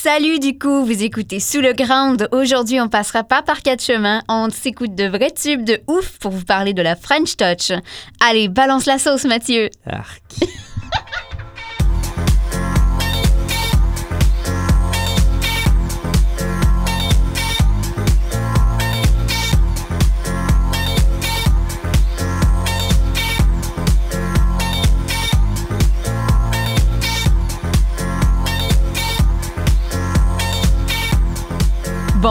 [0.00, 2.28] Salut du coup, vous écoutez Sous le Ground.
[2.30, 4.22] Aujourd'hui, on passera pas par quatre chemins.
[4.28, 7.72] On s'écoute de vrais tubes de ouf pour vous parler de la French Touch.
[8.20, 9.70] Allez, balance la sauce, Mathieu.
[9.84, 10.22] Arc.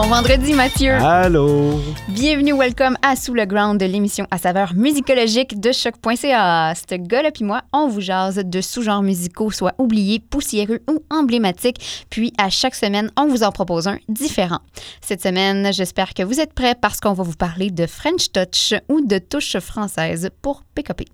[0.00, 0.92] Bon vendredi, Mathieu.
[0.92, 1.80] Allô?
[2.06, 6.72] Bienvenue, welcome à Sous le Ground, l'émission à saveur musicologique de choc.ca.
[6.76, 12.06] Ce gars-là puis moi, on vous jase de sous-genres musicaux, soit oubliés, poussiéreux ou emblématiques.
[12.10, 14.60] Puis à chaque semaine, on vous en propose un différent.
[15.00, 18.74] Cette semaine, j'espère que vous êtes prêts parce qu'on va vous parler de French Touch
[18.88, 21.06] ou de touche française pour PKP.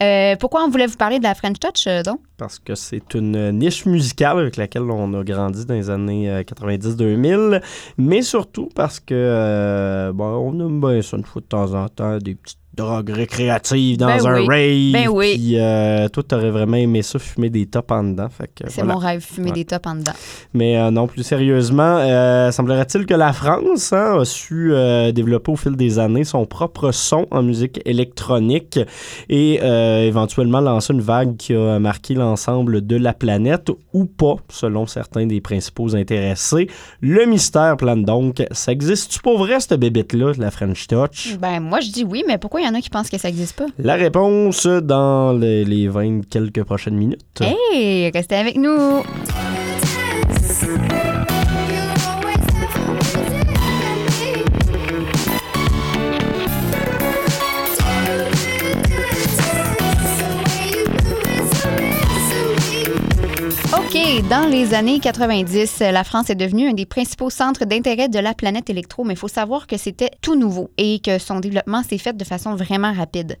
[0.00, 2.20] Euh, pourquoi on voulait vous parler de la French Touch, euh, donc?
[2.36, 6.42] Parce que c'est une niche musicale avec laquelle on a grandi dans les années euh,
[6.42, 7.62] 90-2000,
[7.98, 11.88] mais surtout parce que, euh, bon, on aime bien ça une fois de temps en
[11.88, 14.46] temps, des petites drogues récréatives dans Ben un oui.
[14.48, 14.92] rave.
[15.04, 15.34] Ben oui.
[15.34, 18.28] Puis euh, toi, t'aurais vraiment aimé ça, fumer des tops en dedans.
[18.66, 18.94] C'est voilà.
[18.94, 19.52] mon rêve, fumer Ouais.
[19.52, 20.12] des tops en dedans.
[20.54, 24.72] Mais euh, non, plus sérieusement, euh, semblerait-il que la France hein, a su
[25.12, 28.78] développer au fil des années son propre son en musique électronique
[29.28, 29.54] et
[30.06, 35.26] éventuellement lancer une vague qui a marqué l'ensemble de la planète ou pas, selon certains
[35.26, 36.68] des principaux intéressés.
[37.00, 38.42] Le mystère plane donc.
[38.52, 41.36] Ça existe-tu pour vrai, cette bébête-là, la French Touch?
[41.38, 43.28] Ben, moi, je dis oui, mais pourquoi il y en a qui pensent que ça
[43.28, 43.66] n'existe pas?
[43.78, 47.40] La réponse dans les, les 20 quelques prochaines minutes.
[47.40, 49.02] Hey, restez avec nous!
[64.32, 68.32] Dans les années 90, la France est devenue un des principaux centres d'intérêt de la
[68.32, 71.98] planète électro, mais il faut savoir que c'était tout nouveau et que son développement s'est
[71.98, 73.36] fait de façon vraiment rapide.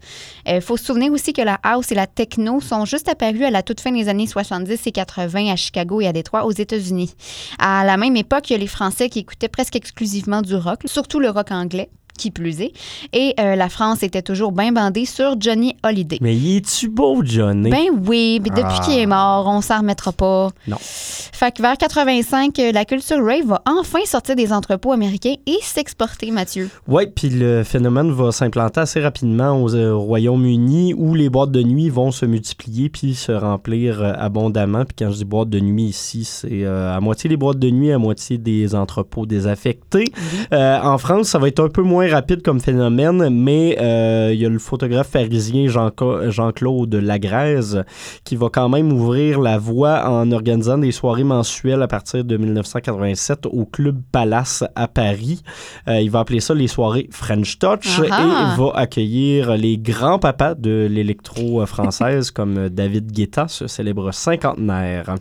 [0.46, 3.50] Il faut se souvenir aussi que la house et la techno sont juste apparues à
[3.50, 7.14] la toute fin des années 70 et 80 à Chicago et à Détroit aux États-Unis.
[7.58, 10.80] À la même époque, il y a les Français qui écoutaient presque exclusivement du rock,
[10.84, 12.72] surtout le rock anglais qui plus est.
[13.12, 16.18] Et euh, la France était toujours bien bandée sur Johnny Holiday.
[16.20, 17.70] Mais y es-tu beau, Johnny?
[17.70, 18.82] Ben oui, mais depuis Ah.
[18.84, 20.50] qu'il est mort, on s'en remettra pas.
[20.68, 20.76] Non.
[20.80, 25.56] Fait que vers 85, euh, la culture rave va enfin sortir des entrepôts américains et
[25.62, 26.68] s'exporter, Mathieu.
[26.86, 31.88] Oui, puis le phénomène va s'implanter assez rapidement euh, Royaume-Uni où les boîtes de nuit
[31.88, 34.84] vont se multiplier puis se remplir euh, abondamment.
[34.84, 37.90] Puis quand je dis boîtes de nuit ici, c'est à moitié les boîtes de nuit,
[37.92, 40.04] à moitié des entrepôts désaffectés.
[40.52, 44.46] En France, ça va être un peu moins rapide comme phénomène, mais euh, il y
[44.46, 45.90] a le photographe parisien Jean-
[46.28, 47.84] Jean-Claude Lagrèze
[48.24, 52.36] qui va quand même ouvrir la voie en organisant des soirées mensuelles à partir de
[52.36, 55.42] 1987 au Club Palace à Paris.
[55.88, 58.54] Euh, il va appeler ça les soirées French Touch Ah et ah.
[58.56, 65.14] il va accueillir les grands-papas de l'électro française comme David Guetta, ce célèbre cinquantenaire.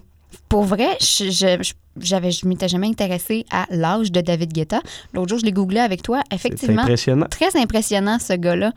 [0.50, 4.82] Pour vrai, je, je, je- j'avais, je m'étais jamais intéressée à l'âge de David Guetta.
[5.14, 6.22] L'autre jour, je l'ai googlé avec toi.
[6.32, 7.26] Effectivement, impressionnant.
[7.30, 8.72] très impressionnant ce gars-là.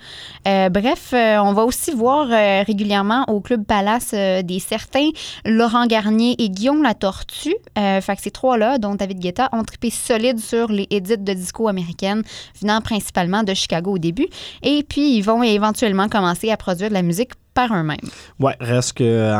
[0.48, 5.10] Euh, bref, euh, on va aussi voir euh, régulièrement au Club Palace des certains
[5.44, 7.54] Laurent Garnier et Guillaume La Tortue.
[7.76, 11.68] Fait que ces trois-là, dont David Guetta, ont trippé solide sur les édits de disco
[11.68, 12.22] américaines
[12.60, 14.26] venant principalement de Chicago au début.
[14.62, 17.96] Et puis, ils vont éventuellement commencer à produire de la musique par eux-mêmes.
[18.40, 19.30] Ouais, reste que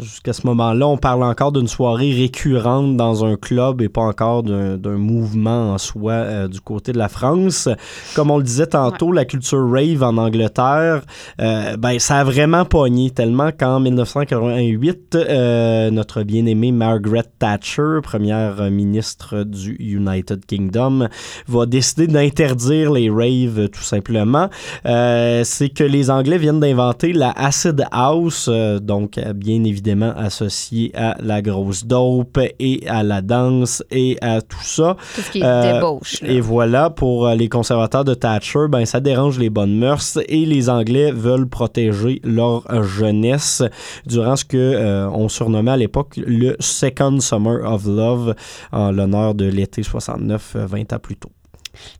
[0.00, 4.42] jusqu'à ce moment-là, on parle encore d'une soirée récurrente dans un club et pas encore
[4.42, 7.68] d'un mouvement en soi euh, du côté de la France.
[8.14, 11.02] Comme on le disait tantôt, la culture rave en Angleterre,
[11.40, 18.70] euh, ben ça a vraiment pogné tellement qu'en 1988, euh, notre bien-aimée Margaret Thatcher, première
[18.70, 21.08] ministre du United Kingdom,
[21.48, 24.48] va décider d'interdire les raves tout simplement.
[24.84, 28.48] C'est que les Anglais viennent d'inventer la acid house,
[28.80, 34.62] donc bien évidemment associée à la grosse dope et à la danse et à tout
[34.62, 34.96] ça.
[35.14, 36.20] Tout ce qui est Euh, débauche.
[36.22, 36.28] là.
[36.30, 40.46] Et voilà, pour euh, les conservateurs de Thatcher, ben, ça dérange les bonnes mœurs et
[40.46, 43.62] les Anglais veulent protéger leur jeunesse
[44.06, 48.34] durant ce que euh, on surnommait à l'époque le Second Summer of Love
[48.72, 51.30] en l'honneur de l'été 69, euh, 20 ans plus tôt.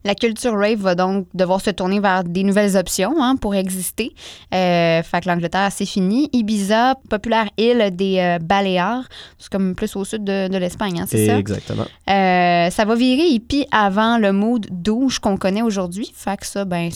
[0.03, 4.13] La culture rave va donc devoir se tourner vers des nouvelles options hein, pour exister.
[4.53, 6.29] Euh, fait que l'Angleterre, c'est fini.
[6.33, 9.07] Ibiza, populaire île des euh, Baléares,
[9.37, 11.37] c'est comme plus au sud de, de l'Espagne, hein, c'est ça?
[11.37, 11.85] Exactement.
[12.09, 16.11] Euh, ça va virer hippie avant le mood douche qu'on connaît aujourd'hui.
[16.15, 16.89] Fait que ça, ben,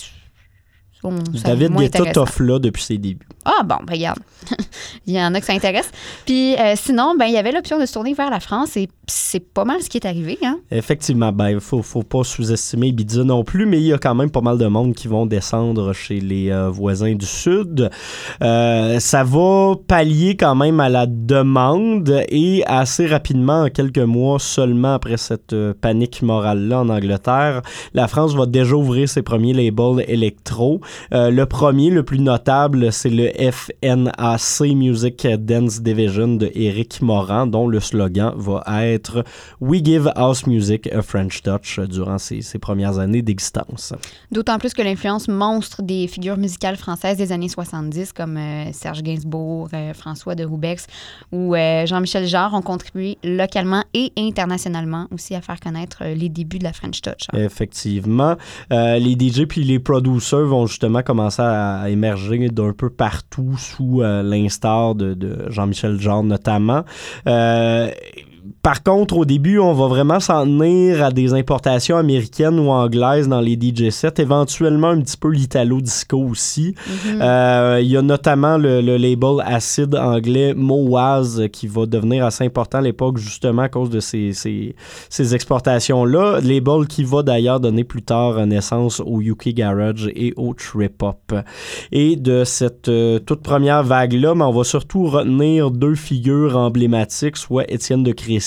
[1.04, 3.26] on- ça David Guetta toffe là depuis ses débuts.
[3.51, 4.19] Ah bon, ben, regarde,
[5.07, 5.92] il y en a qui s'intéressent.
[6.25, 8.90] Puis euh, sinon, ben il y avait l'option de se tourner vers la France et
[9.07, 10.38] c'est pas mal ce qui est arrivé.
[10.44, 10.60] Hein?
[10.69, 14.13] Effectivement, ben il faut, faut pas sous-estimer Ibiza non plus, mais il y a quand
[14.13, 17.90] même pas mal de monde qui vont descendre chez les euh, voisins du Sud.
[18.44, 24.38] Euh, ça va pallier quand même à la demande et assez rapidement, en quelques mois
[24.38, 27.63] seulement après cette panique morale-là en Angleterre,
[27.95, 30.81] la France va déjà ouvrir ses premiers labels électro.
[31.12, 37.68] le premier, le plus notable, c'est le FNAC Music Dance Division de Eric Moran, dont
[37.68, 39.24] le slogan va être
[39.62, 43.94] We give house music a French touch durant ses, premières années d'existence.
[44.32, 49.04] D'autant plus que l'influence monstre des figures musicales françaises des années 70, comme euh, Serge
[49.04, 50.88] Gainsbourg, euh, François de Roubex
[51.32, 56.60] ou euh, Jean-Michel Jarre, ont contribué localement et internationalement aussi à faire connaître les débuts
[56.60, 57.28] de la French touch.
[57.32, 57.40] Hein.
[57.40, 58.36] Effectivement.
[58.70, 63.19] les DJ puis les producers vont justement commencer à émerger d'un peu partout
[63.57, 66.83] sous euh, l'instar de, de Jean-Michel Jarre notamment.
[68.62, 73.28] Par contre, au début, on va vraiment s'en tenir à des importations américaines ou anglaises
[73.28, 76.75] dans les DJ sets, éventuellement un petit peu l'italo-disco aussi.
[76.88, 77.22] Mhm.
[77.22, 82.80] Euh, il y a notamment le, label acide anglais Moaz qui va devenir assez important
[82.80, 86.40] à l'époque justement à cause de ces, ces, exportations-là.
[86.42, 91.34] Label qui va d'ailleurs donner plus tard naissance au UK Garage et au Trip Hop.
[91.92, 97.69] Et de cette euh, toute première vague-là, on va surtout retenir deux figures emblématiques, soit
[97.72, 98.39] Étienne de Crécy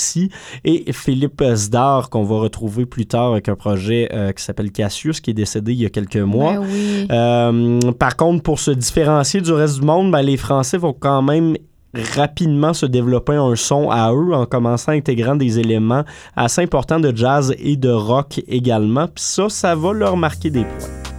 [0.64, 5.20] et Philippe Zdar, qu'on va retrouver plus tard avec un projet euh, qui s'appelle Cassius,
[5.20, 6.54] qui est décédé il y a quelques mois.
[6.58, 10.94] Ben euh, par contre, pour se différencier du reste du monde, ben, les Français vont
[10.98, 11.56] quand même
[11.94, 16.04] rapidement se développer un son à eux en commençant à intégrer des éléments
[16.36, 19.06] assez importants de jazz et de rock également.
[19.06, 21.11] Puis ça, ça va leur marquer des points.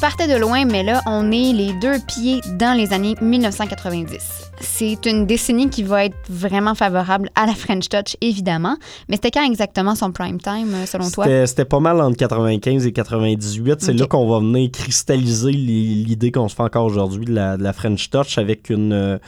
[0.00, 4.18] Partait de loin, mais là, on est les deux pieds dans les années 1990.
[4.60, 8.76] C'est une décennie qui va être vraiment favorable à la French Touch, évidemment.
[9.08, 11.26] Mais c'était quand exactement son prime time, euh, selon toi?
[11.46, 13.82] C'était pas mal entre 95 et 98.
[13.82, 17.62] C'est là qu'on va venir cristalliser l'idée qu'on se fait encore aujourd'hui de la, de
[17.62, 19.18] la French Touch avec une euh,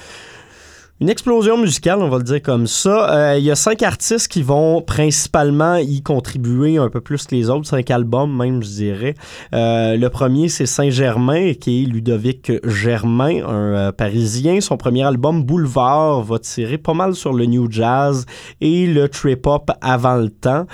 [1.02, 3.12] une explosion musicale, on va le dire comme ça.
[3.12, 7.34] Euh, il y a cinq artistes qui vont principalement y contribuer un peu plus que
[7.34, 9.14] les autres, cinq albums même, je dirais.
[9.52, 14.60] Euh, le premier, c'est Saint-Germain, qui est Ludovic Germain, un euh, Parisien.
[14.60, 18.24] Son premier album, Boulevard, va tirer pas mal sur le new jazz
[18.60, 20.69] et le trip-hop avant le temps.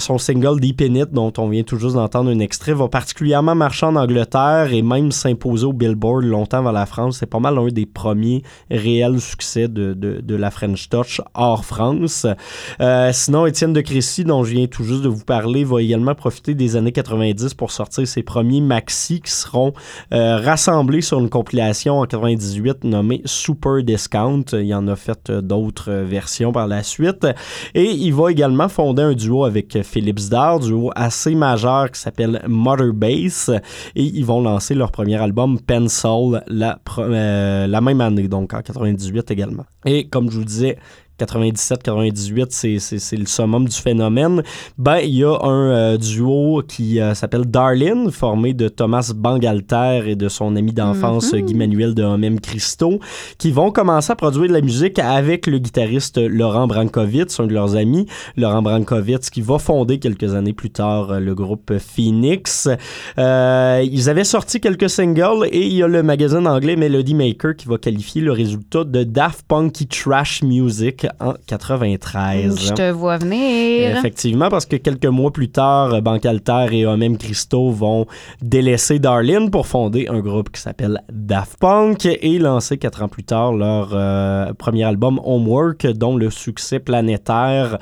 [0.00, 3.54] son single Deep In It, dont on vient tout juste d'entendre un extrait, va particulièrement
[3.54, 7.18] marcher en Angleterre et même s'imposer au Billboard longtemps vers la France.
[7.20, 12.26] C'est pas mal un des premiers réels succès de, la French Touch hors France.
[12.80, 16.14] Euh, sinon, Étienne de Crécy, dont je viens tout juste de vous parler, va également
[16.14, 19.72] profiter des années 90 pour sortir ses premiers maxi qui seront
[20.12, 24.44] euh, rassemblés sur une compilation en 98 nommée Super Discount.
[24.52, 27.26] Il en a fait euh, d'autres versions par la suite.
[27.74, 32.42] Et il va également fonder un duo avec Philippe Zdar, duo assez majeur qui s'appelle
[32.48, 33.50] Mother Bass.
[33.94, 36.78] Et ils vont lancer leur premier album Pencil la,
[37.66, 39.66] la même année, donc en 98 également.
[39.84, 40.78] Et comme je vous disais,
[41.18, 44.42] 97-98, c'est le summum du phénomène,
[44.78, 50.02] ben il y a un euh, duo qui euh, s'appelle Darlin, formé de Thomas Bangalter
[50.06, 51.44] et de son ami d'enfance mm-hmm.
[51.44, 52.98] Guy Manuel de Homem Christo,
[53.38, 57.54] qui vont commencer à produire de la musique avec le guitariste Laurent Brankovitz, un de
[57.54, 58.06] leurs amis,
[58.36, 62.68] Laurent Brankovitz, qui va fonder quelques années plus tard euh, le groupe Phoenix.
[63.16, 67.68] ils avaient sorti quelques singles et il y a le magazine anglais Melody Maker qui
[67.68, 72.68] va qualifier le résultat de Daft Punky Trash Music En 93.
[72.68, 73.96] Je te vois venir.
[73.96, 78.06] Effectivement, parce que quelques mois plus tard, Bankalter et Omem Christo vont
[78.40, 83.24] délaisser Darlene pour fonder un groupe qui s'appelle Daft Punk et lancer quatre ans plus
[83.24, 87.78] tard leur euh, premier album Homework, dont le succès planétaire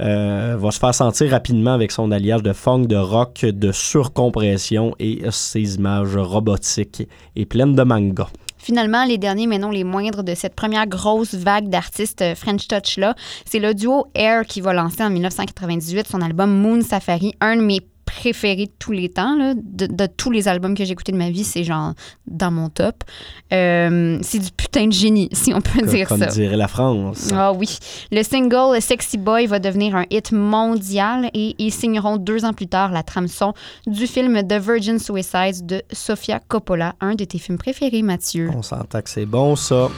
[0.00, 4.94] euh, va se faire sentir rapidement avec son alliage de funk, de rock, de surcompression
[4.98, 8.28] et ses images robotiques et pleines de manga.
[8.66, 12.66] Finalement, les derniers, mais non les moindres de cette première grosse vague d'artistes euh, French
[12.66, 17.58] Touch-là, c'est le duo Air qui va lancer en 1998 son album Moon Safari, un
[17.58, 17.80] de mes
[18.16, 21.30] préféré de tous les temps, là, de, tous les albums que j'ai écoutés de ma
[21.30, 21.92] vie, c'est genre
[22.26, 23.04] dans mon top.
[23.52, 26.16] Euh, c'est du putain de génie, si on peut dire ça.
[26.16, 27.28] Comme dirait la France.
[27.32, 27.78] Ah oui.
[28.10, 32.68] Le single Sexy Boy va devenir un hit mondial et ils signeront deux ans plus
[32.68, 33.52] tard la trame son
[33.86, 38.50] du film The Virgin Suicides de Sofia Coppola, un de tes films préférés, Mathieu.
[38.56, 39.90] On s'entend que c'est bon, ça.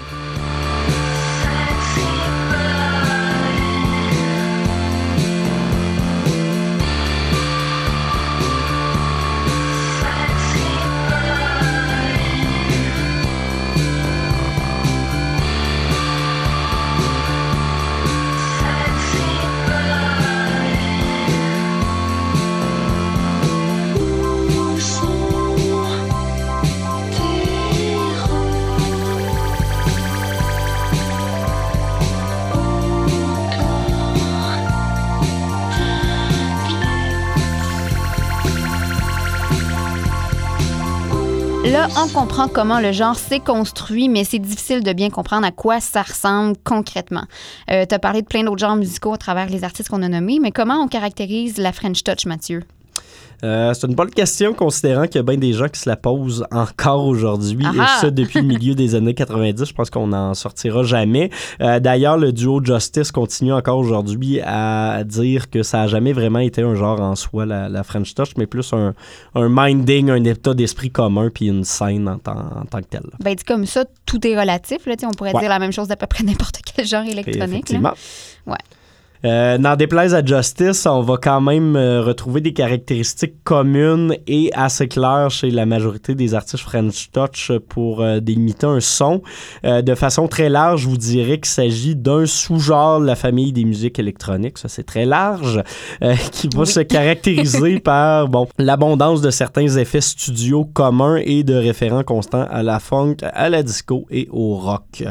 [41.96, 45.80] On comprend comment le genre s'est construit, mais c'est difficile de bien comprendre à quoi
[45.80, 47.24] ça ressemble concrètement.
[47.70, 50.38] Euh, tu parlé de plein d'autres genres musicaux à travers les artistes qu'on a nommés,
[50.40, 52.62] mais comment on caractérise la French Touch, Mathieu?
[53.44, 55.96] Euh, c'est une bonne question, considérant qu'il y a bien des gens qui se la
[55.96, 59.64] posent encore aujourd'hui, et ça depuis le milieu des années 90.
[59.64, 61.30] Je pense qu'on n'en sortira jamais.
[61.60, 66.40] Euh, d'ailleurs, le duo Justice continue encore aujourd'hui à dire que ça n'a jamais vraiment
[66.40, 68.94] été un genre en soi, la, French Touch, mais plus un,
[69.34, 73.10] minding, un état d'esprit commun, puis une scène en, tant que telle.
[73.22, 74.86] Ben, dit comme ça, tout est relatif.
[74.86, 77.42] Là, on pourrait dire la même chose d'à peu près n'importe quel genre électronique.
[77.42, 77.92] Effectivement.
[78.46, 78.56] Ouais.
[79.24, 84.50] Euh, N'en déplaise à Justice, on va quand même euh, retrouver des caractéristiques communes et
[84.54, 89.22] assez claires chez la majorité des artistes French Touch pour euh, délimiter un son.
[89.64, 93.52] Euh, de façon très large, je vous dirais qu'il s'agit d'un sous-genre de la famille
[93.52, 95.62] des musiques électroniques, ça c'est très large,
[96.32, 102.04] qui va se caractériser par bon, l'abondance de certains effets studio communs et de référents
[102.04, 105.02] constants à la funk, à la disco et au rock.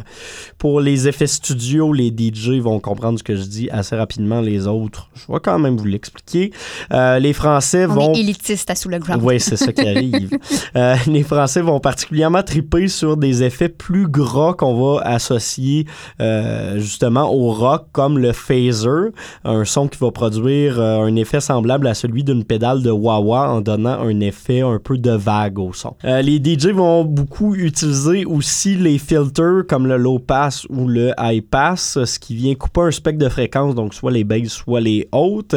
[0.58, 4.68] Pour les effets studio, les DJ vont comprendre ce que je dis assez rapidement les
[4.68, 5.10] autres.
[5.16, 6.52] Je vais quand même vous l'expliquer.
[6.94, 8.14] Euh, les Français On vont.
[8.14, 9.00] Est élitiste à sous le.
[9.22, 10.30] Oui, c'est ça qui arrive.
[10.76, 15.86] euh, les Français vont particulièrement triper sur des effets plus gras qu'on va associer
[16.22, 19.12] euh, justement au rock, comme le phaser,
[19.44, 23.62] un son qui va produire un effet semblable à celui d'une pédale de wah-wah en
[23.62, 25.96] donnant un effet un peu de vague au son.
[26.04, 31.44] Les DJ vont beaucoup utiliser aussi les filters comme le low pass ou le high
[31.44, 35.08] pass, ce qui vient couper un spectre de fréquence, donc soit les basses, soit les
[35.12, 35.56] hautes.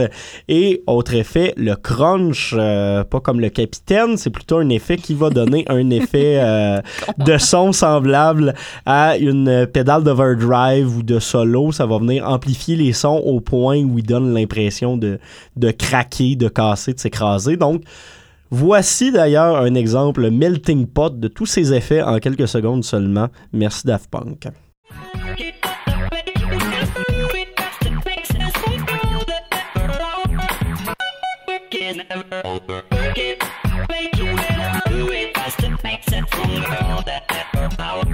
[0.49, 5.15] Et autre effet, le crunch, euh, pas comme le capitaine, c'est plutôt un effet qui
[5.15, 6.81] va donner un effet euh,
[7.19, 8.55] de son semblable
[8.87, 11.73] à une pédale d'overdrive ou de solo.
[11.73, 15.19] Ça va venir amplifier les sons au point où il donne l'impression de,
[15.57, 17.57] de craquer, de casser, de s'écraser.
[17.57, 17.83] Donc,
[18.53, 23.29] Voici d'ailleurs un exemple melting pot de tous ces effets en quelques secondes seulement.
[23.53, 24.49] Merci Daft Punk.
[31.91, 32.83] is never over.
[32.93, 33.43] Work it,
[33.89, 35.37] make you never do it.
[35.37, 38.05] Has to make sense from the world that never power.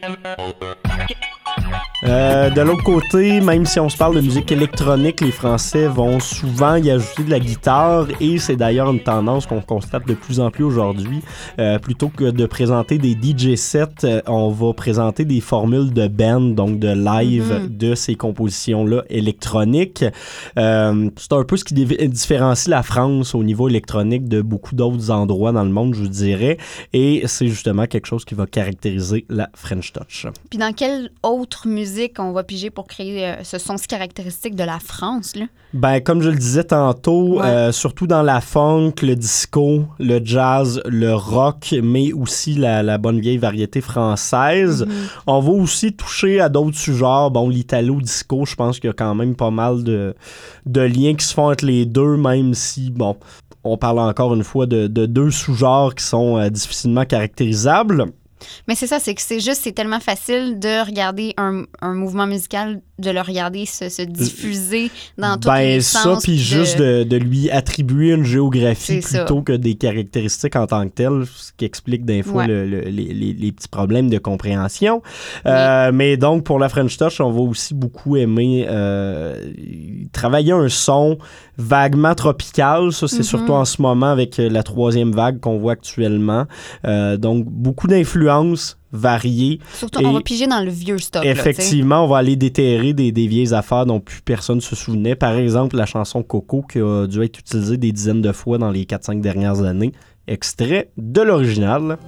[0.00, 0.67] Never over.
[2.08, 6.20] Euh, de l'autre côté, même si on se parle de musique électronique, les Français vont
[6.20, 10.40] souvent y ajouter de la guitare et c'est d'ailleurs une tendance qu'on constate de plus
[10.40, 11.20] en plus aujourd'hui.
[11.58, 16.08] Euh, plutôt que de présenter des DJ sets, euh, on va présenter des formules de
[16.08, 17.76] band, donc de live mm-hmm.
[17.76, 20.04] de ces compositions-là électroniques.
[20.56, 20.62] c'est
[21.32, 25.64] un peu ce qui différencie la France au niveau électronique de beaucoup d'autres endroits dans
[25.64, 26.56] le monde, je vous dirais.
[26.94, 30.26] Et c'est justement quelque chose qui va caractériser la French Touch.
[30.48, 34.54] Puis dans quelle autre musique qu'on va piger pour créer euh, ce son si caractéristique
[34.54, 35.34] de la France?
[35.34, 35.46] Là?
[35.74, 40.80] Ben, comme je le disais tantôt, euh, surtout dans la funk, le disco, le jazz,
[40.86, 44.84] le rock, mais aussi la, bonne vieille variété française.
[44.84, 45.22] Mm-hmm.
[45.26, 47.30] On va aussi toucher à d'autres sujets.
[47.32, 50.14] Bon, l'italo-disco, je pense qu'il y a quand même pas mal de,
[50.66, 53.16] de liens qui se font entre les deux, même si, bon,
[53.64, 58.06] on parle encore une fois de, de deux sous-genres qui sont euh, difficilement caractérisables.
[58.66, 62.26] Mais c'est ça, c'est que c'est juste, c'est tellement facile de regarder un, un mouvement
[62.26, 66.22] musical, de le regarder se, se diffuser dans tous ben, les ça, sens.
[66.22, 69.18] puis de- juste de, de lui attribuer une géographie ça.
[69.24, 72.48] plutôt que des caractéristiques en tant que telles, ce qui explique des fois Ouais.
[72.48, 75.02] le- le- les, les- petits problèmes de compréhension.
[75.46, 79.52] Euh, mais donc, pour la French Touch, on va aussi beaucoup aimer euh,
[80.12, 81.18] travailler un son
[81.56, 82.92] vaguement tropical.
[82.92, 83.22] Ça, c'est Mhm.
[83.24, 86.46] surtout en ce moment avec euh, la troisième vague qu'on voit actuellement.
[86.86, 89.60] Euh, donc, beaucoup d'influences variées.
[89.74, 91.24] Surtout, et- on va piger dans le vieux stock.
[91.24, 91.30] là.
[91.30, 95.14] Effectivement, on va aller déterrer des, des vieilles affaires dont plus personne se souvenait.
[95.14, 98.70] Par exemple, la chanson Coco qui a dû être utilisée des dizaines de fois dans
[98.70, 99.92] les 4-5 dernières années.
[100.26, 101.98] Extrait de l'original.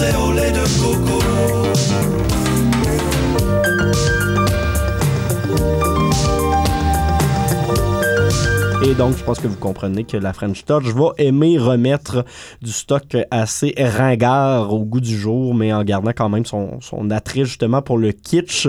[0.00, 0.04] Et
[8.94, 12.24] donc, je pense que vous comprenez que la French Touch va aimer remettre
[12.62, 17.44] du stock assez ringard au goût du jour, mais en gardant quand même son attrait
[17.44, 18.68] justement pour le kitsch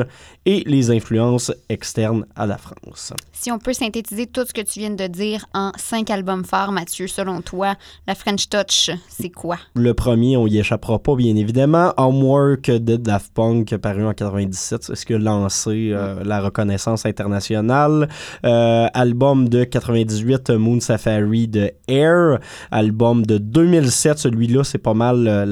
[0.50, 3.14] et les influences externes à la France.
[3.34, 6.72] Si on peut synthétiser tout ce que tu viens de dire en cinq albums phares,
[6.72, 7.76] Mathieu, selon toi,
[8.08, 9.60] la French Touch, c'est quoi?
[9.76, 11.94] Le premier, on y échappera pas, bien évidemment.
[11.98, 17.06] Homework de Daft Punk, paru en 97, c'est ce qui a lancé euh, la reconnaissance
[17.06, 18.10] internationale.
[18.44, 22.40] Euh, album de 98, Moon Safari de Air.
[22.72, 25.46] Album de 2007, celui-là, c'est pas mal euh,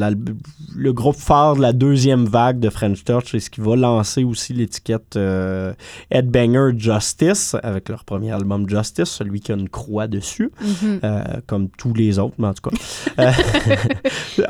[0.75, 3.25] le groupe phare de la deuxième vague de French Touch.
[3.31, 5.73] C'est ce qui va lancer aussi l'étiquette euh,
[6.11, 10.51] Headbanger Justice, avec leur premier album Justice, celui qui a une croix dessus.
[10.61, 10.99] Mhm.
[11.03, 12.75] Euh, comme tous les autres, mais en tout cas.
[13.19, 13.31] Euh,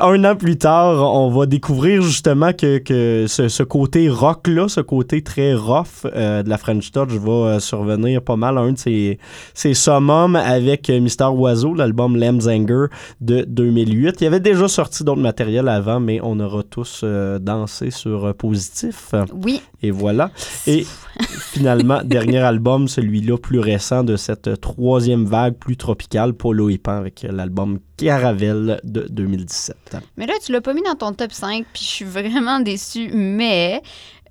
[0.00, 4.80] un an plus tard, on va découvrir justement que, que ce, ce côté rock-là, ce
[4.80, 8.78] côté très rough euh, de la French Touch va survenir pas mal à un de
[8.78, 9.18] ses,
[9.54, 12.86] ses summums avec Mister Oiseau, l'album Lamb's Anger
[13.20, 14.20] de 2008.
[14.20, 17.04] Il y avait déjà sorti d'autres matériels avant, mais on aura tous
[17.40, 19.14] dansé sur Positif.
[19.44, 19.62] Oui.
[19.82, 20.27] Et voilà.
[20.66, 20.86] Et
[21.20, 26.92] finalement, dernier album, celui-là plus récent de cette troisième vague plus tropicale, Polo et Pan
[26.92, 29.96] avec l'album Caravelle de 2017.
[30.16, 33.10] Mais là, tu l'as pas mis dans ton top 5, puis je suis vraiment déçue.
[33.12, 33.82] Mais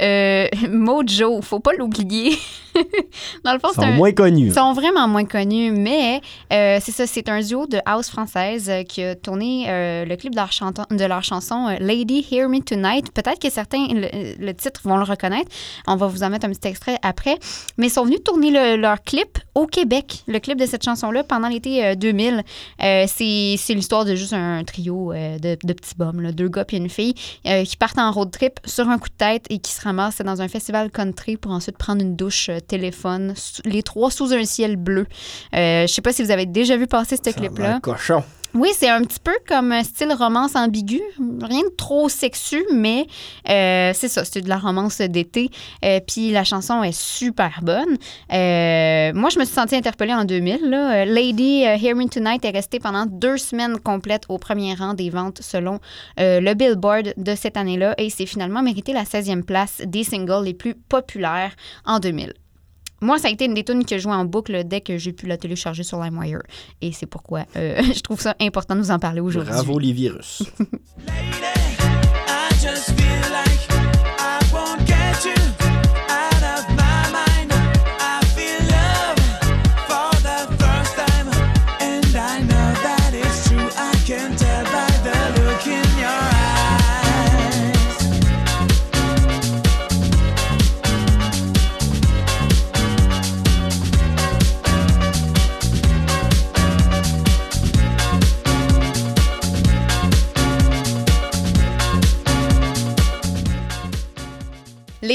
[0.02, 2.38] euh, Mojo, faut pas l'oublier.
[3.44, 3.94] dans le fond, sont un...
[3.94, 4.48] moins connus.
[4.48, 6.22] Ils sont vraiment moins connus, mais
[6.54, 10.16] euh, c'est ça, c'est un duo de house française euh, qui a tourné euh, le
[10.16, 13.12] clip de leur, chanton- de leur chanson Lady Hear Me Tonight.
[13.12, 15.50] Peut-être que certains, le, le titre, vont le reconnaître.
[15.88, 16.68] On va vous en mettre un petit
[17.02, 17.38] après.
[17.78, 21.24] Mais ils sont venus tourner le- leur clip au Québec, le clip de cette chanson-là,
[21.24, 22.44] pendant l'été euh, 2000.
[22.84, 26.50] Euh, c'est c'est l'histoire de juste un trio euh, de, de petits bums, là, deux
[26.50, 27.14] gars puis une fille,
[27.46, 30.22] euh, qui partent en road trip sur un coup de tête et qui se ramassent
[30.22, 33.34] dans un festival country pour ensuite prendre une douche euh, téléphone,
[33.66, 35.06] les trois sous un ciel bleu.
[35.56, 37.80] Euh, je sais pas si vous avez déjà vu passer ce clip-là.
[37.82, 38.24] cochon.
[38.54, 41.02] Oui, c'est un petit peu comme un style romance ambigu.
[41.42, 43.06] Rien de trop sexu, mais
[43.50, 45.50] euh, c'est ça, c'est de la romance d'été.
[45.86, 47.98] Euh, Puis la chanson est super bonne.
[48.34, 50.70] Euh, moi, je me suis sentie interpellée en 2000.
[50.70, 51.02] là.
[51.02, 54.94] Euh, Lady euh, Hear Me Tonight est restée pendant deux semaines complètes au premier rang
[54.96, 55.80] des ventes selon
[56.18, 60.54] le Billboard de cette année-là et c'est finalement mérité la 16e place des singles les
[60.54, 61.52] plus populaires
[61.86, 62.34] en 2000.
[63.02, 65.14] Moi, ça a été une des tunes que je jouais en boucle dès que j'ai
[65.14, 66.42] pu la télécharger sur LimeWire.
[66.82, 69.54] Et c'est pourquoi euh, je trouve ça important de vous en parler aujourd'hui.
[69.54, 70.44] Bravo les virus.
[72.28, 73.68] I just feel like
[74.20, 75.67] I won't get you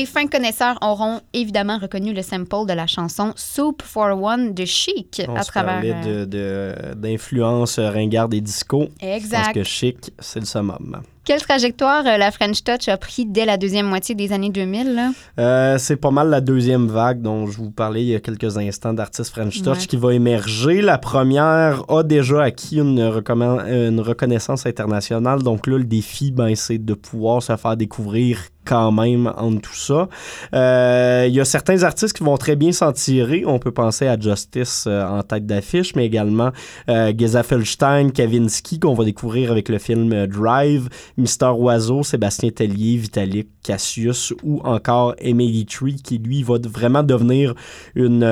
[0.03, 4.65] Les fins connaisseurs auront évidemment reconnu le sample de la chanson Soup for One de
[4.65, 5.81] Chic On à se travers.
[6.05, 8.89] euh, d'influence ringarde et disco.
[9.01, 9.55] Je pense Exact.
[9.55, 11.03] que Chic, c'est le summum.
[11.25, 14.93] Quelle trajectoire euh, la French Touch a pris dès la deuxième moitié des années 2000?
[14.93, 15.11] là?
[15.39, 18.59] Euh, c'est pas mal la deuxième vague dont je vous parlais il y a quelques
[18.59, 19.87] instants d'artistes French Touch Ouais.
[19.87, 20.83] qui va émerger.
[20.83, 25.45] La première a déjà acquis une, une reconnaissance internationale.
[25.45, 29.75] Donc là, le défi, ben, c'est de pouvoir se faire découvrir quand même entre tout
[29.75, 30.09] ça.
[30.55, 33.45] Euh, Il y a certains artistes qui vont très bien s'en tirer.
[33.47, 36.51] On peut penser à Justice euh, en tête d'affiche, mais également
[36.89, 37.43] euh, Geza
[38.15, 44.33] Kavinsky, qu'on va découvrir avec le film euh, Drive, Mister Oiseau, Sébastien Tellier, Vitalik, Cassius
[44.43, 47.55] ou encore Emily Tree, qui lui va vraiment devenir
[47.95, 48.27] une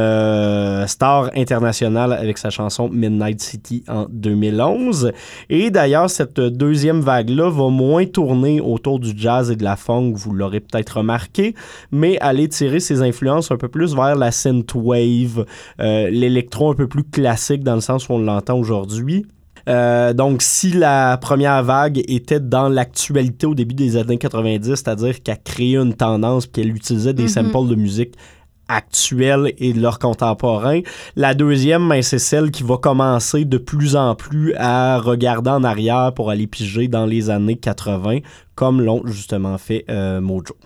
[0.87, 5.13] star internationale avec sa chanson Midnight City en 2011.
[5.49, 10.15] Et d'ailleurs, cette deuxième vague-là va moins tourner autour du jazz et de la funk,
[10.21, 11.55] vous l'aurez peut-être remarqué,
[11.91, 15.45] mais aller tirer ses influences un peu plus vers la synthwave,
[15.81, 19.27] euh, l'électro un peu plus classique dans le sens où on l'entend aujourd'hui.
[19.69, 25.23] Euh, donc, si la première vague était dans l'actualité au début des années 90, c'est-à-dire
[25.23, 27.29] qu'elle créait une tendance puis qu'elle utilisait des Mhm.
[27.29, 28.15] samples de musique
[28.71, 30.81] actuels et de leurs contemporains.
[31.17, 35.65] La deuxième, ben, c'est celle qui va commencer de plus en plus à regarder en
[35.65, 38.19] arrière pour aller piger dans les années 80,
[38.55, 40.57] comme l'ont justement fait euh, Mojo.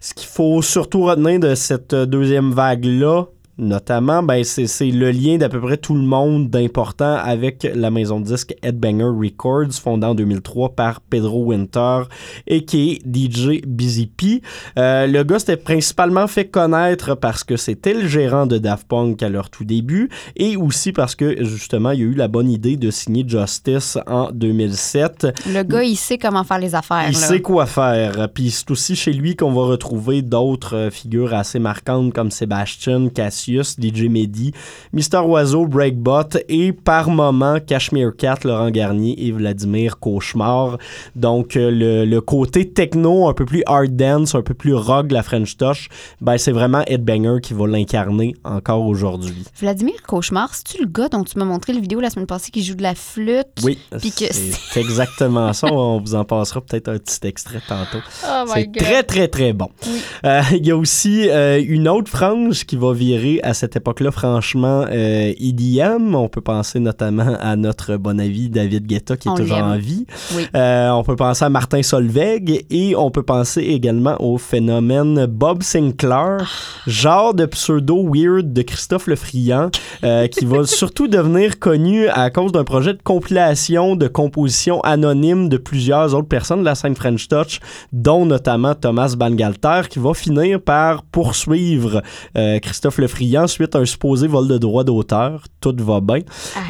[0.00, 3.24] Ce qu'il faut surtout retenir de cette euh, deuxième vague-là,
[3.58, 8.20] notamment, ben, c'est le lien d'à peu près tout le monde d'important avec la maison
[8.20, 12.02] de disque Headbanger Records, fondée en 2003 par Pedro Winter
[12.46, 14.42] et qui est DJ Busy P.
[14.78, 19.22] Euh, le gars s'était principalement fait connaître parce que c'était le gérant de Daft Punk
[19.22, 22.50] à leur tout début et aussi parce que justement il y a eu la bonne
[22.50, 25.28] idée de signer Justice en 2007.
[25.48, 27.04] Le gars, il sait comment faire les affaires.
[27.08, 27.18] Il là.
[27.18, 28.28] sait quoi faire.
[28.32, 33.08] Puis c'est aussi chez lui qu'on va retrouver d'autres euh, figures assez marquantes comme Sébastien,
[33.08, 34.52] Cassius, DJ Mehdi,
[34.92, 40.78] Mister Oiseau, Breakbot et par moment Cashmere Cat, Laurent Garnier et Vladimir Cauchemar.
[41.16, 45.08] Donc euh, le, le côté techno, un peu plus hard dance, un peu plus rock
[45.08, 45.88] de la French Touch,
[46.20, 49.44] ben c'est vraiment Headbanger qui va l'incarner encore aujourd'hui.
[49.58, 52.62] Vladimir Cauchemar, c'est-tu le gars dont tu m'as montré la vidéo la semaine passée qui
[52.62, 53.46] joue de la flûte?
[53.62, 55.68] Oui, c'est exactement ça.
[55.72, 57.98] On vous en passera peut-être un petit extrait tantôt.
[58.26, 59.68] Oh C'est très, très, très bon.
[59.86, 60.00] Oui.
[60.24, 64.10] Euh, Il y a aussi euh, une autre frange qui va virer à cette époque-là,
[64.10, 66.14] franchement, euh, EDM.
[66.14, 69.76] On peut penser notamment à notre bon ami David Guetta qui est On toujours en
[69.76, 70.06] vie.
[70.34, 70.46] Oui.
[70.54, 75.62] Euh, on peut penser à Martin Solveig et on peut penser également au phénomène Bob
[75.62, 76.44] Sinclair, Ah.
[76.86, 79.70] genre de pseudo weird de Christophe Le Friand,
[80.04, 85.48] euh, qui va surtout devenir connu à cause d'un projet de compilation de compositions anonymes
[85.48, 87.60] de plusieurs autres personnes de la scène French Touch,
[87.92, 92.02] dont notamment Thomas Bangalter, qui va finir par poursuivre
[92.36, 95.44] euh, Christophe Le Friand suite à un supposé vol de droit d'auteur.
[95.60, 96.20] Tout va bien.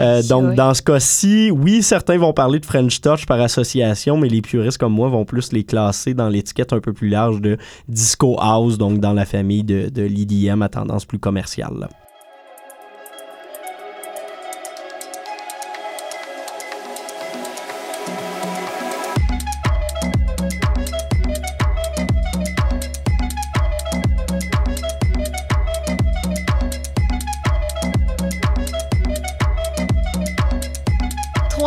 [0.01, 4.29] Euh, donc, dans ce cas-ci, oui, certains vont parler de French Touch par association, mais
[4.29, 7.57] les puristes comme moi vont plus les classer dans l'étiquette un peu plus large de
[7.89, 11.75] Disco House, donc dans la famille de, de l'EDM à tendance plus commerciale.
[11.81, 11.89] là.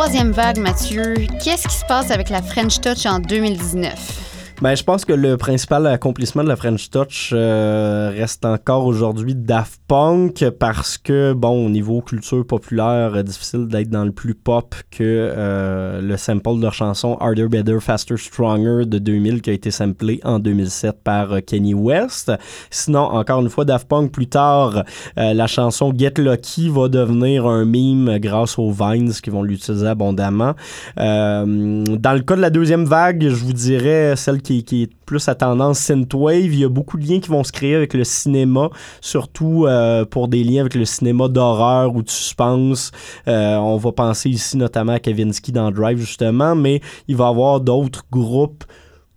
[0.08, 1.16] Troisième vague, Mathieu.
[1.44, 4.37] Qu'est-ce qui se passe avec la French Touch en 2019?
[4.60, 9.36] Ben, je pense que le principal accomplissement de la French Touch euh, reste encore aujourd'hui
[9.36, 14.34] Daft Punk parce que, bon, au niveau culture populaire, euh, difficile d'être dans le plus
[14.34, 19.50] pop que euh, le sample de leur chanson Harder, Better, Faster, Stronger de 2000 qui
[19.50, 22.32] a été samplé en 2007 par euh, Kenny West.
[22.68, 24.82] Sinon, encore une fois, Daft Punk, plus tard,
[25.18, 29.86] euh, la chanson Get Lucky va devenir un meme grâce aux Vines qui vont l'utiliser
[29.86, 30.54] abondamment.
[30.96, 35.28] Dans le cas de la deuxième vague, je vous dirais celle qui, qui est plus
[35.28, 36.52] à tendance synthwave.
[36.52, 40.04] Il y a beaucoup de liens qui vont se créer avec le cinéma, surtout euh,
[40.04, 42.90] pour des liens avec le cinéma d'horreur ou de suspense.
[43.26, 47.28] Euh, on va penser ici notamment à Kavinsky dans Drive justement, mais il va y
[47.28, 48.64] avoir d'autres groupes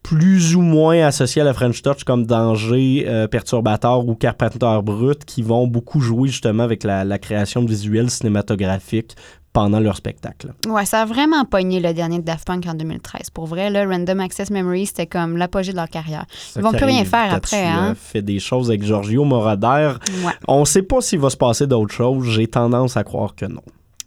[0.04, 5.26] plus ou moins associés à la French Touch comme Danger, euh, Perturbateur ou Carpenter Brut
[5.26, 9.15] qui vont beaucoup jouer justement avec la, la création de visuels cinématographiques
[9.53, 10.53] pendant leur spectacle.
[10.67, 13.29] Ouais, ça a vraiment pogné le dernier de Daft Punk en 2013.
[13.31, 16.25] Pour vrai, là, Random Access Memory, c'était comme l'apogée de leur carrière.
[16.55, 17.95] Ils vont plus rien faire après, hein?
[17.95, 19.93] fait des choses avec Giorgio Moroder.
[20.25, 22.25] Ouais, On sait pas s'il va se passer d'autres choses.
[22.29, 23.61] J'ai tendance à croire que non.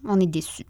[0.08, 0.66] on est déçus.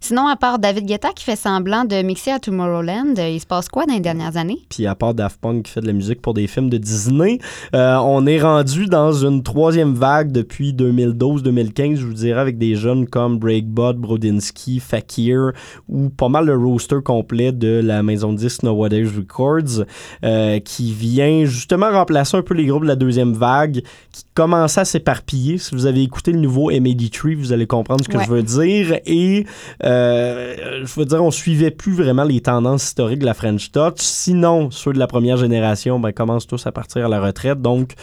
[0.00, 3.46] Sinon, à part David Guetta qui fait semblant de mixer à Tomorrowland, euh, il se
[3.46, 4.58] passe quoi dans les dernières années?
[4.68, 7.38] Puis à part Daft Punk qui fait de la musique pour des films de Disney,
[7.74, 12.74] euh, on est rendu dans une troisième vague depuis 2012-2015, je vous dirais, avec des
[12.74, 15.52] jeunes comme Breakbot, Brodinski, Fakir
[15.88, 19.84] ou pas mal le roster complet de la maison de disques Nowadays Records
[20.24, 23.82] euh, qui vient justement remplacer un peu les groupes de la deuxième vague
[24.12, 25.58] qui commençaient à s'éparpiller.
[25.58, 28.24] Si vous avez écouté le nouveau MAD3, vous allez comprendre ce que Ouais.
[28.26, 28.98] je veux dire.
[29.06, 29.46] Et
[29.84, 33.98] euh, je veux dire, on suivait plus vraiment les tendances historiques de la French Touch.
[33.98, 37.60] Sinon, ceux de la première génération ben, commencent tous à partir à la retraite.
[37.60, 37.94] Donc,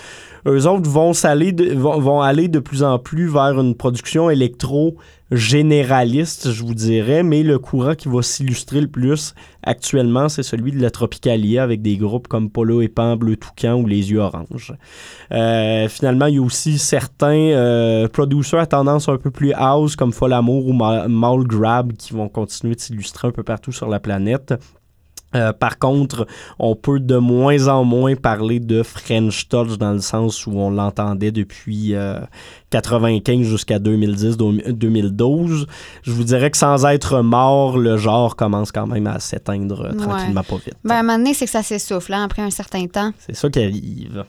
[0.47, 4.95] eux autres vont, s'aller de- vont aller de plus en plus vers une production électro
[5.31, 10.71] généraliste, je vous dirais, mais le courant qui va s'illustrer le plus actuellement, c'est celui
[10.71, 14.19] de la Tropicalia avec des groupes comme Polo et Pan, Bleu Toucan ou Les Yeux
[14.19, 14.73] Oranges.
[15.31, 18.07] Euh, finalement, il y a aussi certains euh,
[18.53, 22.75] à tendance un peu plus house comme Folamour ou Ma- Mall Grab qui vont continuer
[22.75, 24.53] de s'illustrer un peu partout sur la planète.
[25.35, 26.25] Euh, par contre,
[26.57, 30.71] on peut de moins en moins parler de French Touch dans le sens où on
[30.71, 32.19] l'entendait depuis euh,
[32.71, 35.65] 95 jusqu'à 2010-2012.
[36.03, 39.91] Je vous dirais que sans être mort, le genre commence quand même à s'éteindre euh,
[39.91, 39.97] Ouais.
[40.05, 40.75] tranquillement pas vite.
[40.83, 43.11] Ben, à un moment donné, c'est que ça s'essouffle hein, après un certain temps.
[43.19, 44.23] C'est ça qui arrive.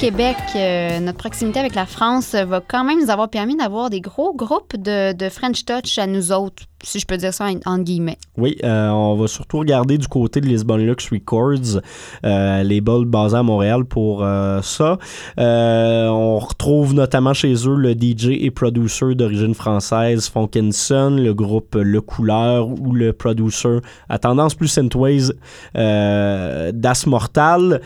[0.00, 3.90] Québec, euh, notre proximité avec la France euh, va quand même nous avoir permis d'avoir
[3.90, 7.48] des gros groupes de, de French Touch à nous autres, si je peux dire ça
[7.66, 8.18] en, guillemets.
[8.36, 11.80] Oui, euh, on va surtout regarder du côté de Lisbon Lux Records,
[12.24, 14.98] euh, basé à Montréal pour euh, ça.
[15.38, 21.76] Euh, on retrouve notamment chez eux le DJ et producer d'origine française Funkinson, le groupe
[21.76, 25.32] Le Couleur ou le producer à tendance plus synthwave
[25.74, 27.80] Das Mortal.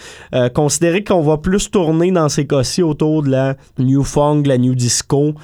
[0.54, 4.74] Considérez qu'on va plus tourner dans ces cas-ci autour de la New Funk, la New
[4.74, 5.34] Disco,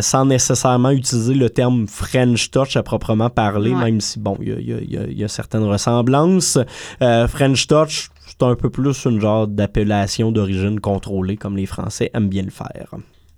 [0.00, 3.84] sans nécessairement utiliser le terme French Touch à proprement parler, Ouais.
[3.84, 6.58] même si, bon, y y y il y a certaines ressemblances.
[7.02, 12.10] Euh, French Touch, c'est un peu plus une genre d'appellation d'origine contrôlée, comme les Français
[12.14, 12.88] aiment bien le faire.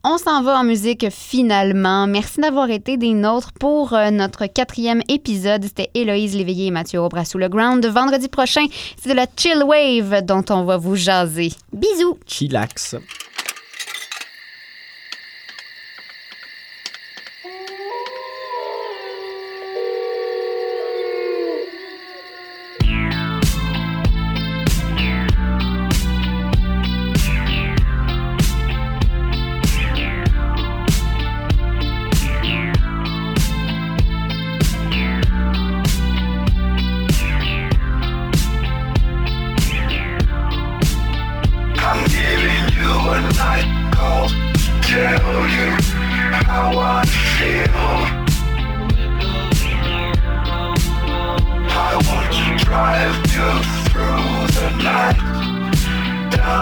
[0.05, 2.07] On s'en va en musique finalement.
[2.09, 5.63] Merci d'avoir été des nôtres pour euh, notre quatrième épisode.
[5.65, 7.85] C'était Héloïse Léveillé et Mathieu Aubras sous le ground.
[7.87, 8.65] Vendredi prochain,
[9.01, 11.53] c'est de la chill wave dont on va vous jaser.
[11.73, 12.19] Bisous!
[12.27, 12.97] Chillax.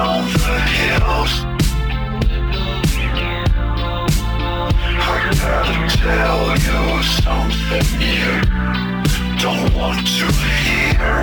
[0.00, 1.32] Down the hills.
[5.02, 6.80] I gotta tell you
[7.22, 8.32] something you
[9.44, 10.26] don't want to
[10.64, 11.16] hear.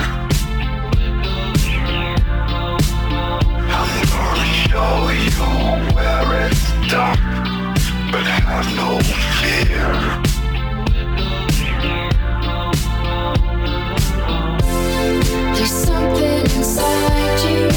[3.78, 4.94] I'm gonna show
[5.26, 5.48] you
[5.96, 7.22] where it's dark,
[8.12, 8.90] but have no
[9.40, 9.92] fear.
[15.56, 17.77] There's something inside you.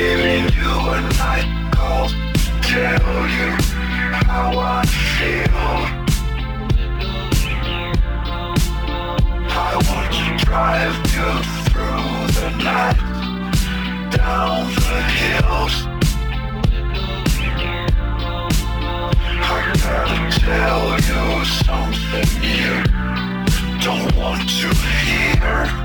[0.00, 2.08] giving you a night call
[2.62, 3.50] tell you
[4.30, 5.76] how I feel.
[9.52, 11.30] I want to drive you
[11.66, 13.00] through the night,
[14.16, 15.74] down the hills.
[19.42, 22.72] I gotta tell you something you
[23.84, 24.68] don't want to
[25.04, 25.79] hear.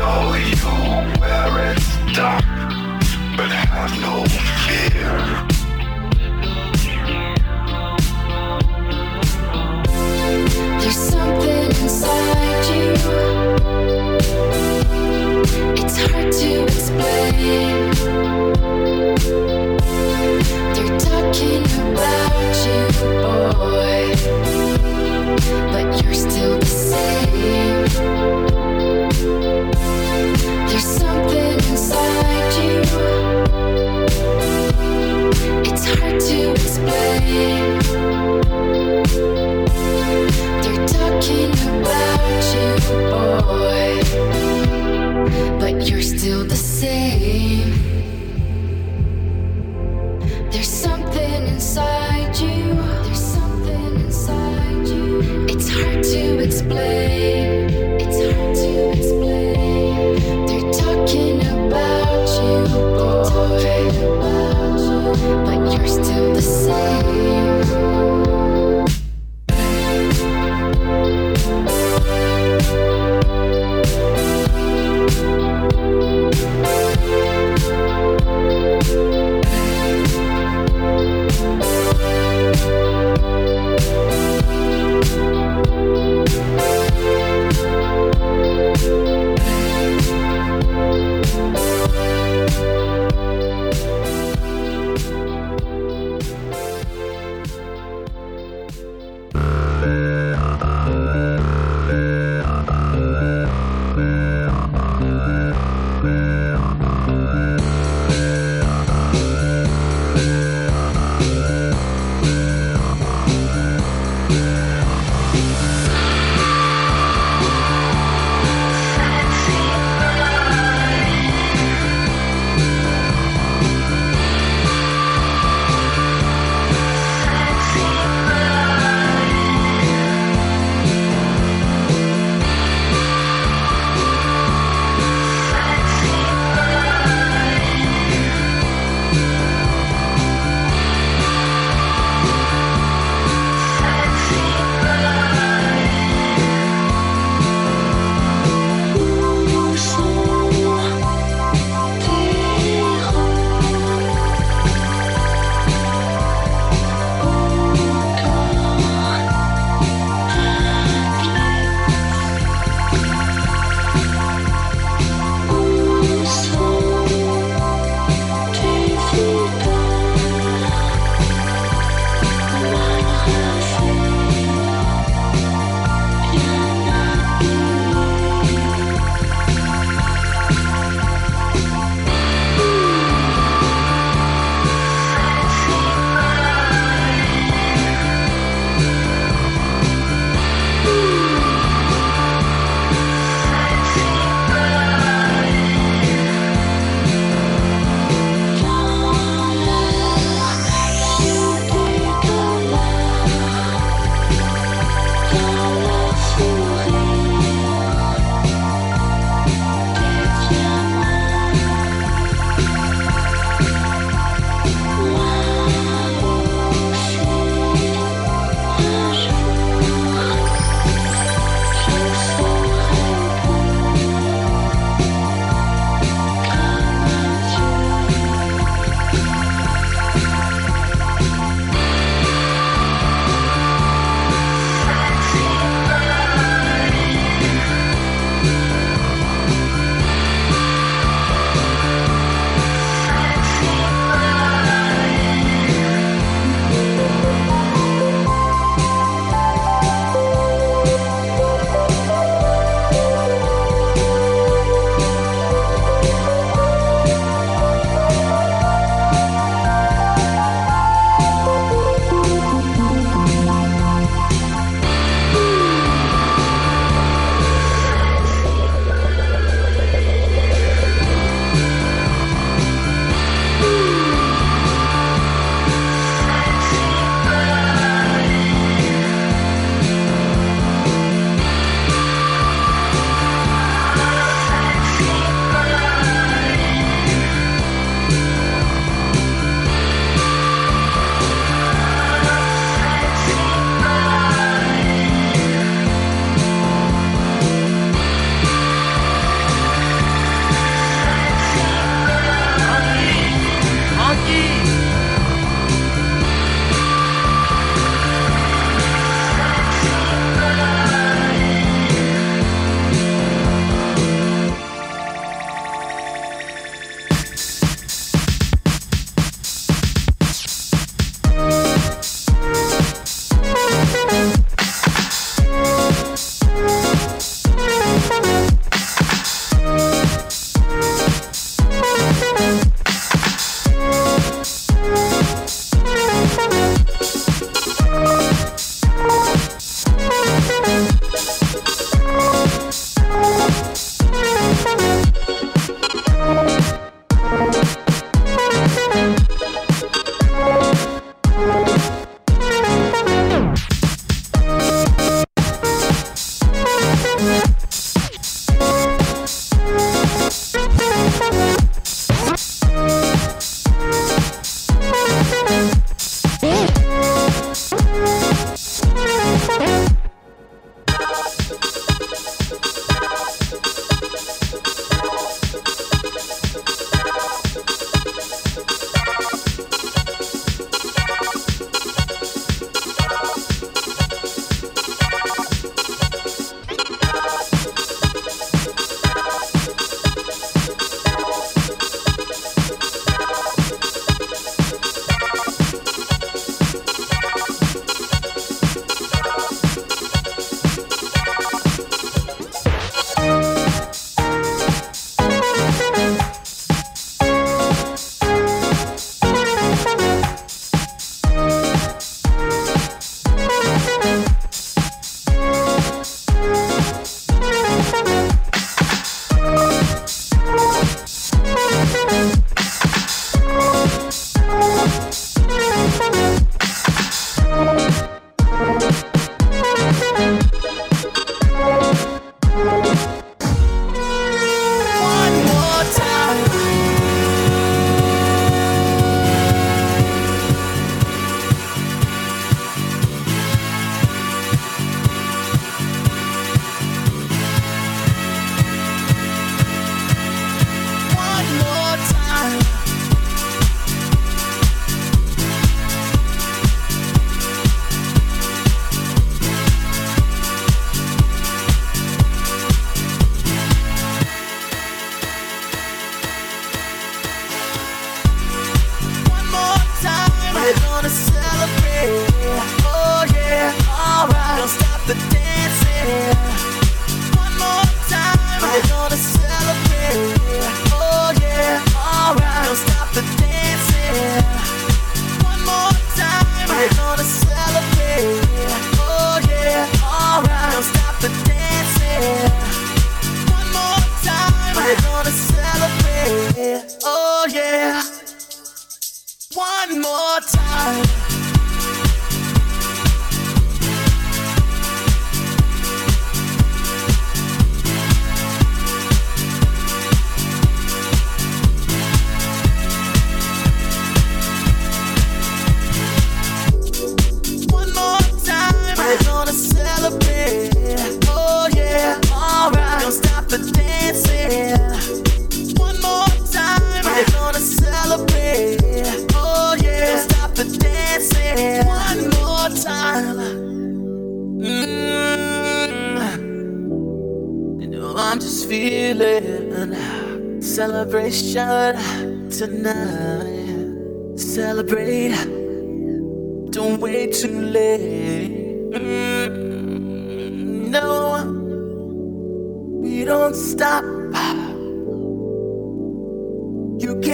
[0.00, 2.44] Show you where it's dark,
[3.36, 4.24] but have no
[4.64, 5.49] fear.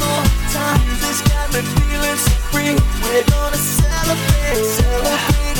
[0.00, 0.80] More time.
[0.86, 2.74] Music's got me feeling so free.
[3.02, 5.57] We're gonna celebrate, celebrate